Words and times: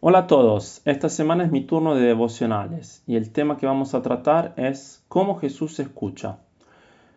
Hola 0.00 0.20
a 0.20 0.26
todos, 0.28 0.80
esta 0.84 1.08
semana 1.08 1.42
es 1.42 1.50
mi 1.50 1.62
turno 1.62 1.96
de 1.96 2.02
devocionales 2.02 3.02
y 3.04 3.16
el 3.16 3.32
tema 3.32 3.56
que 3.56 3.66
vamos 3.66 3.94
a 3.94 4.00
tratar 4.00 4.54
es 4.56 5.02
cómo 5.08 5.40
Jesús 5.40 5.80
escucha. 5.80 6.38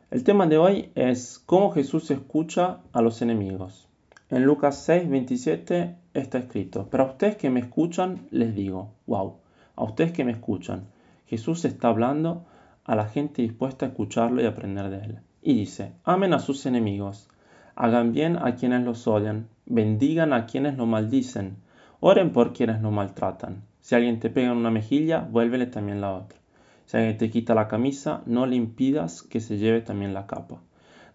El 0.09 0.23
tema 0.23 0.47
de 0.47 0.57
hoy 0.57 0.89
es 0.95 1.37
cómo 1.45 1.69
Jesús 1.69 2.09
escucha 2.09 2.79
a 2.91 3.03
los 3.03 3.21
enemigos. 3.21 3.87
En 4.31 4.45
Lucas 4.45 4.81
6, 4.83 5.11
27 5.11 5.95
está 6.15 6.39
escrito, 6.39 6.87
pero 6.89 7.03
a 7.03 7.11
ustedes 7.11 7.35
que 7.35 7.51
me 7.51 7.59
escuchan 7.59 8.27
les 8.31 8.55
digo, 8.55 8.89
wow, 9.05 9.35
a 9.75 9.83
ustedes 9.83 10.11
que 10.11 10.25
me 10.25 10.31
escuchan, 10.31 10.87
Jesús 11.27 11.65
está 11.65 11.89
hablando 11.89 12.45
a 12.83 12.95
la 12.95 13.05
gente 13.05 13.43
dispuesta 13.43 13.85
a 13.85 13.89
escucharlo 13.89 14.41
y 14.41 14.47
aprender 14.47 14.89
de 14.89 15.05
él. 15.05 15.19
Y 15.43 15.53
dice, 15.53 15.91
amen 16.03 16.33
a 16.33 16.39
sus 16.39 16.65
enemigos, 16.65 17.29
hagan 17.75 18.11
bien 18.11 18.39
a 18.41 18.55
quienes 18.55 18.81
los 18.81 19.05
odian, 19.05 19.49
bendigan 19.67 20.33
a 20.33 20.47
quienes 20.47 20.77
lo 20.77 20.87
maldicen, 20.87 21.57
oren 22.01 22.31
por 22.31 22.51
quienes 22.51 22.81
lo 22.81 22.91
maltratan. 22.91 23.63
Si 23.79 23.95
alguien 23.95 24.19
te 24.19 24.29
pega 24.29 24.51
en 24.51 24.57
una 24.57 24.71
mejilla, 24.71 25.19
vuélvele 25.19 25.67
también 25.67 26.01
la 26.01 26.13
otra. 26.13 26.37
Si 26.85 26.97
alguien 26.97 27.17
te 27.17 27.29
quita 27.29 27.55
la 27.55 27.67
camisa, 27.67 28.21
no 28.25 28.45
le 28.45 28.55
impidas 28.55 29.21
que 29.21 29.39
se 29.39 29.57
lleve 29.57 29.81
también 29.81 30.13
la 30.13 30.27
capa. 30.27 30.61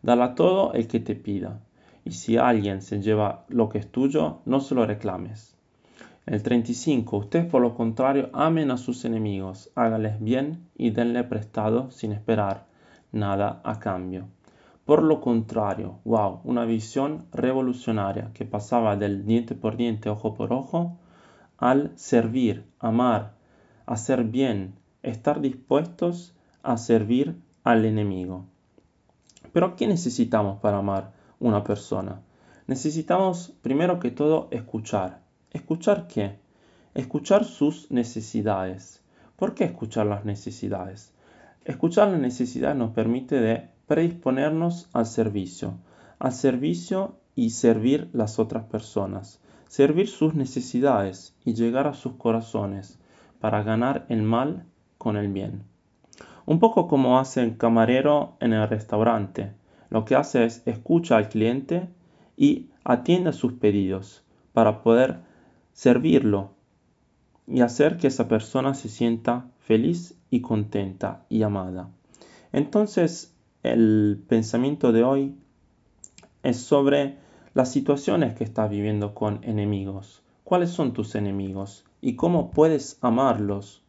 Dala 0.02 0.34
todo 0.34 0.72
el 0.72 0.86
que 0.86 1.00
te 1.00 1.14
pida. 1.14 1.60
Y 2.04 2.12
si 2.12 2.36
alguien 2.36 2.82
se 2.82 3.02
lleva 3.02 3.44
lo 3.48 3.68
que 3.68 3.78
es 3.78 3.90
tuyo, 3.90 4.38
no 4.44 4.60
se 4.60 4.76
lo 4.76 4.86
reclames. 4.86 5.56
El 6.24 6.42
35. 6.42 7.16
Ustedes 7.16 7.46
por 7.46 7.62
lo 7.62 7.74
contrario 7.74 8.30
amen 8.32 8.70
a 8.70 8.76
sus 8.76 9.04
enemigos, 9.04 9.70
hágales 9.74 10.20
bien 10.20 10.68
y 10.76 10.90
denle 10.90 11.24
prestado 11.24 11.90
sin 11.90 12.12
esperar 12.12 12.66
nada 13.10 13.60
a 13.64 13.80
cambio. 13.80 14.28
Por 14.86 15.02
lo 15.02 15.20
contrario, 15.20 15.98
wow, 16.04 16.40
una 16.44 16.64
visión 16.64 17.26
revolucionaria 17.32 18.30
que 18.32 18.46
pasaba 18.46 18.96
del 18.96 19.26
diente 19.26 19.54
por 19.54 19.76
diente, 19.76 20.08
ojo 20.08 20.32
por 20.32 20.52
ojo, 20.54 20.96
al 21.58 21.92
servir, 21.96 22.64
amar, 22.78 23.34
hacer 23.84 24.24
bien, 24.24 24.76
estar 25.02 25.42
dispuestos 25.42 26.34
a 26.62 26.78
servir 26.78 27.36
al 27.64 27.84
enemigo. 27.84 28.46
Pero 29.52 29.76
¿qué 29.76 29.86
necesitamos 29.86 30.60
para 30.60 30.78
amar 30.78 31.12
una 31.40 31.62
persona? 31.62 32.22
Necesitamos 32.66 33.52
primero 33.62 34.00
que 34.00 34.10
todo 34.10 34.48
escuchar 34.50 35.26
¿Escuchar 35.56 36.06
qué? 36.06 36.38
Escuchar 36.92 37.46
sus 37.46 37.90
necesidades. 37.90 39.00
¿Por 39.36 39.54
qué 39.54 39.64
escuchar 39.64 40.04
las 40.04 40.26
necesidades? 40.26 41.14
Escuchar 41.64 42.08
las 42.08 42.20
necesidades 42.20 42.76
nos 42.76 42.90
permite 42.90 43.40
de 43.40 43.70
predisponernos 43.86 44.88
al 44.92 45.06
servicio, 45.06 45.74
al 46.18 46.32
servicio 46.32 47.16
y 47.34 47.50
servir 47.50 48.08
las 48.12 48.38
otras 48.38 48.64
personas, 48.64 49.40
servir 49.68 50.08
sus 50.08 50.34
necesidades 50.34 51.36
y 51.44 51.54
llegar 51.54 51.86
a 51.86 51.94
sus 51.94 52.14
corazones 52.14 52.98
para 53.40 53.62
ganar 53.62 54.06
el 54.08 54.22
mal 54.22 54.64
con 54.98 55.16
el 55.16 55.28
bien. 55.28 55.64
Un 56.46 56.58
poco 56.58 56.88
como 56.88 57.18
hace 57.18 57.42
el 57.42 57.56
camarero 57.56 58.36
en 58.40 58.52
el 58.52 58.68
restaurante. 58.68 59.52
Lo 59.90 60.04
que 60.04 60.16
hace 60.16 60.44
es 60.44 60.62
escucha 60.66 61.16
al 61.16 61.28
cliente 61.28 61.88
y 62.36 62.70
atiende 62.84 63.30
a 63.30 63.32
sus 63.32 63.54
pedidos 63.54 64.24
para 64.52 64.82
poder 64.82 65.20
servirlo 65.72 66.52
y 67.46 67.60
hacer 67.60 67.98
que 67.98 68.06
esa 68.06 68.28
persona 68.28 68.74
se 68.74 68.88
sienta 68.88 69.46
feliz 69.58 70.16
y 70.30 70.40
contenta 70.40 71.24
y 71.28 71.42
amada. 71.42 71.90
Entonces, 72.52 73.35
el 73.72 74.22
pensamiento 74.28 74.92
de 74.92 75.04
hoy 75.04 75.36
es 76.42 76.58
sobre 76.58 77.18
las 77.54 77.70
situaciones 77.70 78.34
que 78.34 78.44
estás 78.44 78.70
viviendo 78.70 79.14
con 79.14 79.40
enemigos. 79.42 80.22
¿Cuáles 80.44 80.70
son 80.70 80.92
tus 80.92 81.14
enemigos 81.14 81.84
y 82.00 82.16
cómo 82.16 82.50
puedes 82.50 82.98
amarlos? 83.00 83.82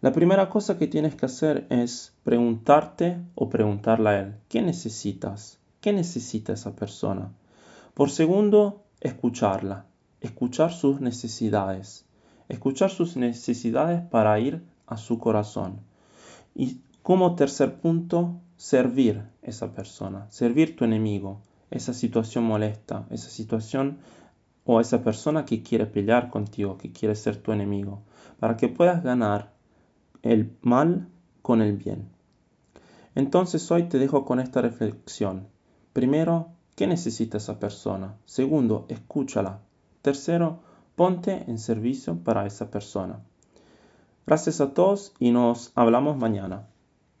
La 0.00 0.12
primera 0.12 0.48
cosa 0.48 0.78
que 0.78 0.86
tienes 0.86 1.14
que 1.14 1.26
hacer 1.26 1.66
es 1.70 2.14
preguntarte 2.24 3.18
o 3.34 3.48
preguntarle 3.48 4.08
a 4.08 4.20
él, 4.20 4.34
¿qué 4.48 4.62
necesitas? 4.62 5.58
¿Qué 5.80 5.92
necesita 5.92 6.52
esa 6.52 6.74
persona? 6.74 7.32
Por 7.94 8.10
segundo, 8.10 8.82
escucharla 9.00 9.86
escuchar 10.20 10.72
sus 10.72 11.00
necesidades, 11.00 12.04
escuchar 12.48 12.90
sus 12.90 13.16
necesidades 13.16 14.02
para 14.02 14.38
ir 14.38 14.62
a 14.86 14.96
su 14.96 15.18
corazón. 15.18 15.80
Como 17.02 17.34
tercer 17.34 17.80
punto, 17.80 18.40
servir 18.56 19.24
esa 19.42 19.72
persona, 19.72 20.26
servir 20.30 20.76
tu 20.76 20.84
enemigo, 20.84 21.40
esa 21.70 21.94
situación 21.94 22.44
molesta, 22.44 23.06
esa 23.10 23.30
situación 23.30 23.98
o 24.64 24.80
esa 24.80 25.02
persona 25.02 25.44
que 25.44 25.62
quiere 25.62 25.86
pelear 25.86 26.30
contigo, 26.30 26.76
que 26.76 26.92
quiere 26.92 27.14
ser 27.14 27.36
tu 27.36 27.52
enemigo, 27.52 28.02
para 28.38 28.56
que 28.56 28.68
puedas 28.68 29.02
ganar 29.02 29.52
el 30.22 30.56
mal 30.60 31.08
con 31.42 31.62
el 31.62 31.76
bien. 31.76 32.08
Entonces 33.14 33.70
hoy 33.70 33.84
te 33.84 33.98
dejo 33.98 34.24
con 34.24 34.38
esta 34.38 34.60
reflexión. 34.60 35.48
Primero, 35.92 36.48
¿qué 36.76 36.86
necesita 36.86 37.38
esa 37.38 37.58
persona? 37.58 38.14
Segundo, 38.24 38.86
escúchala. 38.88 39.60
Tercero, 40.02 40.60
ponte 40.96 41.44
en 41.48 41.58
servicio 41.58 42.18
para 42.22 42.46
esa 42.46 42.70
persona. 42.70 43.20
Gracias 44.26 44.60
a 44.60 44.74
todos 44.74 45.14
y 45.18 45.32
nos 45.32 45.72
hablamos 45.74 46.16
mañana. 46.16 46.66